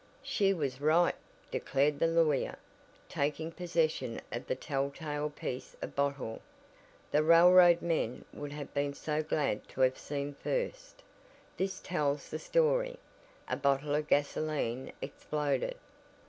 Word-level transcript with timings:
"She 0.23 0.51
was 0.51 0.81
right," 0.81 1.13
declared 1.51 1.99
the 1.99 2.07
lawyer, 2.07 2.55
taking 3.07 3.51
possession 3.51 4.19
of 4.31 4.47
the 4.47 4.55
tell 4.55 4.89
tale 4.89 5.29
piece 5.29 5.75
of 5.79 5.95
bottle, 5.95 6.41
the 7.11 7.21
railroad 7.21 7.83
men 7.83 8.25
would 8.33 8.51
have 8.51 8.73
been 8.73 8.95
so 8.95 9.21
glad 9.21 9.67
to 9.69 9.81
have 9.81 9.99
seen 9.99 10.33
first, 10.33 11.03
"this 11.55 11.79
tells 11.79 12.29
the 12.29 12.39
story. 12.39 12.97
A 13.47 13.55
bottle 13.55 13.93
of 13.93 14.07
gasoline 14.07 14.91
exploded." 15.03 15.75